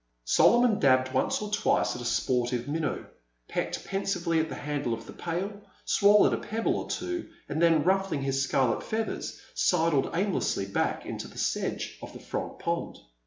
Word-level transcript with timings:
Solomon 0.25 0.79
dabbed 0.79 1.13
once 1.13 1.43
or 1.43 1.51
twice 1.51 1.95
at 1.95 2.01
a 2.01 2.05
sportive 2.05 2.67
minnow, 2.67 3.05
pecked 3.47 3.85
pensively 3.85 4.39
at 4.39 4.49
the 4.49 4.55
handle 4.55 4.95
of 4.95 5.05
the 5.05 5.13
pail, 5.13 5.61
swallowed 5.85 6.33
a 6.33 6.37
pebble 6.39 6.75
or 6.77 6.89
two, 6.89 7.29
and 7.47 7.61
then, 7.61 7.83
rufBdng 7.83 8.23
his 8.23 8.41
scarlet 8.41 8.81
feathers, 8.81 9.39
sidled 9.53 10.09
aimlessly 10.15 10.65
back 10.65 11.05
into 11.05 11.27
the 11.27 11.37
sedge 11.37 11.99
by 12.01 12.09
the 12.09 12.19
frog 12.19 12.57
pond. 12.57 12.97